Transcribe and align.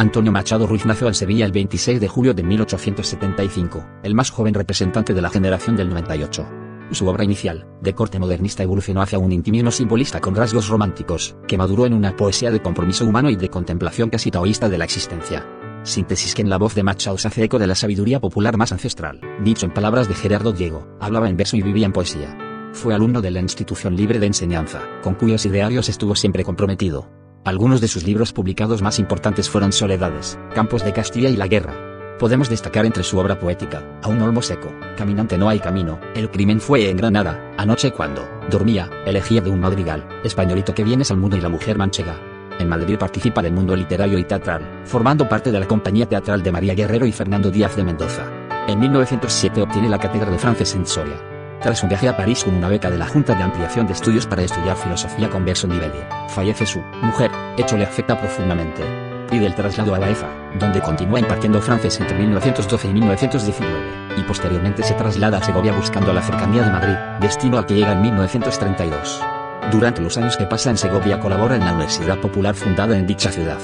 Antonio 0.00 0.32
Machado 0.32 0.66
Ruiz 0.66 0.86
nació 0.86 1.08
en 1.08 1.14
Sevilla 1.14 1.44
el 1.44 1.52
26 1.52 2.00
de 2.00 2.08
julio 2.08 2.32
de 2.32 2.42
1875, 2.42 3.86
el 4.02 4.14
más 4.14 4.30
joven 4.30 4.54
representante 4.54 5.12
de 5.12 5.20
la 5.20 5.28
generación 5.28 5.76
del 5.76 5.90
98. 5.90 6.48
Su 6.90 7.06
obra 7.06 7.22
inicial, 7.22 7.66
de 7.82 7.94
corte 7.94 8.18
modernista, 8.18 8.62
evolucionó 8.62 9.02
hacia 9.02 9.18
un 9.18 9.30
intimismo 9.30 9.70
simbolista 9.70 10.18
con 10.18 10.34
rasgos 10.34 10.68
románticos, 10.68 11.36
que 11.46 11.58
maduró 11.58 11.84
en 11.84 11.92
una 11.92 12.16
poesía 12.16 12.50
de 12.50 12.62
compromiso 12.62 13.04
humano 13.04 13.28
y 13.28 13.36
de 13.36 13.50
contemplación 13.50 14.08
casi 14.08 14.30
taoísta 14.30 14.70
de 14.70 14.78
la 14.78 14.86
existencia. 14.86 15.46
Síntesis 15.82 16.34
que 16.34 16.40
en 16.40 16.48
la 16.48 16.56
voz 16.56 16.74
de 16.74 16.82
Machado 16.82 17.18
se 17.18 17.28
hace 17.28 17.44
eco 17.44 17.58
de 17.58 17.66
la 17.66 17.74
sabiduría 17.74 18.20
popular 18.20 18.56
más 18.56 18.72
ancestral. 18.72 19.20
Dicho 19.44 19.66
en 19.66 19.74
palabras 19.74 20.08
de 20.08 20.14
Gerardo 20.14 20.54
Diego, 20.54 20.96
hablaba 20.98 21.28
en 21.28 21.36
verso 21.36 21.58
y 21.58 21.62
vivía 21.62 21.84
en 21.84 21.92
poesía. 21.92 22.38
Fue 22.72 22.94
alumno 22.94 23.20
de 23.20 23.32
la 23.32 23.40
Institución 23.40 23.96
Libre 23.96 24.18
de 24.18 24.28
Enseñanza, 24.28 24.80
con 25.02 25.12
cuyos 25.14 25.44
idearios 25.44 25.90
estuvo 25.90 26.14
siempre 26.14 26.42
comprometido. 26.42 27.19
Algunos 27.42 27.80
de 27.80 27.88
sus 27.88 28.04
libros 28.04 28.34
publicados 28.34 28.82
más 28.82 28.98
importantes 28.98 29.48
fueron 29.48 29.72
Soledades, 29.72 30.38
Campos 30.54 30.84
de 30.84 30.92
Castilla 30.92 31.30
y 31.30 31.36
La 31.36 31.48
Guerra. 31.48 31.74
Podemos 32.18 32.50
destacar 32.50 32.84
entre 32.84 33.02
su 33.02 33.16
obra 33.16 33.38
poética, 33.38 33.82
A 34.02 34.08
un 34.08 34.20
olmo 34.20 34.42
seco, 34.42 34.70
Caminante 34.98 35.38
no 35.38 35.48
hay 35.48 35.58
camino, 35.58 35.98
El 36.14 36.30
crimen 36.30 36.60
fue 36.60 36.90
en 36.90 36.98
Granada, 36.98 37.54
Anoche 37.56 37.92
cuando, 37.92 38.28
dormía, 38.50 38.90
Elegía 39.06 39.40
de 39.40 39.48
un 39.48 39.58
madrigal, 39.58 40.06
Españolito 40.22 40.74
que 40.74 40.84
vienes 40.84 41.10
al 41.10 41.16
mundo 41.16 41.38
y 41.38 41.40
la 41.40 41.48
mujer 41.48 41.78
manchega. 41.78 42.14
En 42.58 42.68
Madrid 42.68 42.98
participa 42.98 43.40
del 43.40 43.54
mundo 43.54 43.74
literario 43.74 44.18
y 44.18 44.24
teatral, 44.24 44.82
formando 44.84 45.26
parte 45.26 45.50
de 45.50 45.60
la 45.60 45.66
compañía 45.66 46.06
teatral 46.06 46.42
de 46.42 46.52
María 46.52 46.74
Guerrero 46.74 47.06
y 47.06 47.12
Fernando 47.12 47.50
Díaz 47.50 47.74
de 47.74 47.84
Mendoza. 47.84 48.30
En 48.68 48.78
1907 48.78 49.62
obtiene 49.62 49.88
la 49.88 49.98
cátedra 49.98 50.30
de 50.30 50.38
francés 50.38 50.74
en 50.74 50.86
Soria. 50.86 51.39
Tras 51.62 51.82
un 51.82 51.90
viaje 51.90 52.08
a 52.08 52.16
París 52.16 52.42
con 52.42 52.54
una 52.54 52.68
beca 52.68 52.90
de 52.90 52.96
la 52.96 53.06
Junta 53.06 53.34
de 53.34 53.42
Ampliación 53.42 53.86
de 53.86 53.92
Estudios 53.92 54.26
para 54.26 54.42
estudiar 54.42 54.78
filosofía 54.78 55.28
con 55.28 55.44
verso 55.44 55.66
Nivelli, 55.66 56.00
fallece 56.28 56.64
su 56.64 56.80
mujer, 57.02 57.30
hecho 57.58 57.76
le 57.76 57.84
afecta 57.84 58.18
profundamente. 58.18 58.82
Y 59.30 59.38
del 59.38 59.54
traslado 59.54 59.94
a 59.94 59.98
Baeza, 59.98 60.28
donde 60.58 60.80
continúa 60.80 61.20
impartiendo 61.20 61.60
francés 61.60 62.00
entre 62.00 62.16
1912 62.16 62.88
y 62.88 62.92
1919, 62.94 63.78
y 64.16 64.22
posteriormente 64.22 64.82
se 64.82 64.94
traslada 64.94 65.36
a 65.36 65.44
Segovia 65.44 65.72
buscando 65.72 66.14
la 66.14 66.22
cercanía 66.22 66.62
de 66.62 66.70
Madrid, 66.70 66.96
destino 67.20 67.58
al 67.58 67.66
que 67.66 67.74
llega 67.74 67.92
en 67.92 68.02
1932. 68.02 69.22
Durante 69.70 70.00
los 70.00 70.16
años 70.16 70.38
que 70.38 70.46
pasa 70.46 70.70
en 70.70 70.78
Segovia 70.78 71.20
colabora 71.20 71.56
en 71.56 71.64
la 71.66 71.74
Universidad 71.74 72.18
Popular 72.18 72.54
fundada 72.54 72.96
en 72.96 73.06
dicha 73.06 73.30
ciudad. 73.30 73.58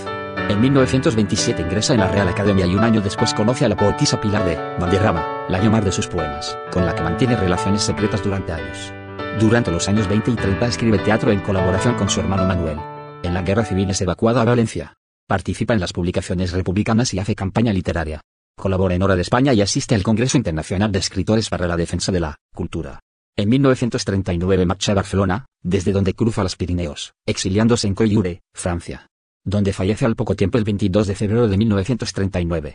En 0.48 0.60
1927 0.60 1.60
ingresa 1.60 1.94
en 1.94 1.98
la 1.98 2.06
Real 2.06 2.28
Academia 2.28 2.66
y 2.66 2.74
un 2.76 2.84
año 2.84 3.00
después 3.00 3.34
conoce 3.34 3.64
a 3.64 3.68
la 3.68 3.76
poetisa 3.76 4.20
Pilar 4.20 4.44
de 4.44 4.54
Valderrama, 4.78 5.44
la 5.48 5.60
más 5.68 5.84
de 5.84 5.90
sus 5.90 6.06
poemas, 6.06 6.56
con 6.70 6.86
la 6.86 6.94
que 6.94 7.02
mantiene 7.02 7.34
relaciones 7.34 7.82
secretas 7.82 8.22
durante 8.22 8.52
años. 8.52 8.92
Durante 9.40 9.72
los 9.72 9.88
años 9.88 10.08
20 10.08 10.30
y 10.30 10.36
30 10.36 10.66
escribe 10.68 10.98
teatro 11.00 11.32
en 11.32 11.40
colaboración 11.40 11.96
con 11.96 12.08
su 12.08 12.20
hermano 12.20 12.46
Manuel. 12.46 12.78
En 13.24 13.34
la 13.34 13.42
guerra 13.42 13.64
civil 13.64 13.90
es 13.90 14.00
evacuado 14.00 14.38
a 14.38 14.44
Valencia. 14.44 14.94
Participa 15.26 15.74
en 15.74 15.80
las 15.80 15.92
publicaciones 15.92 16.52
republicanas 16.52 17.12
y 17.12 17.18
hace 17.18 17.34
campaña 17.34 17.72
literaria. 17.72 18.20
Colabora 18.56 18.94
en 18.94 19.02
Hora 19.02 19.16
de 19.16 19.22
España 19.22 19.52
y 19.52 19.62
asiste 19.62 19.96
al 19.96 20.04
Congreso 20.04 20.36
Internacional 20.36 20.92
de 20.92 21.00
Escritores 21.00 21.48
para 21.48 21.66
la 21.66 21.76
Defensa 21.76 22.12
de 22.12 22.20
la 22.20 22.36
Cultura. 22.54 23.00
En 23.36 23.48
1939 23.48 24.64
marcha 24.64 24.92
a 24.92 24.94
Barcelona, 24.94 25.46
desde 25.60 25.90
donde 25.90 26.14
cruza 26.14 26.44
los 26.44 26.54
Pirineos, 26.54 27.14
exiliándose 27.26 27.88
en 27.88 27.96
Coyure, 27.96 28.42
Francia 28.54 29.08
donde 29.46 29.72
fallece 29.72 30.04
al 30.04 30.16
poco 30.16 30.34
tiempo 30.34 30.58
el 30.58 30.64
22 30.64 31.06
de 31.06 31.14
febrero 31.14 31.48
de 31.48 31.56
1939. 31.56 32.74